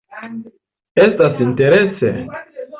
Estas 1.05 1.39
interese. 1.47 2.11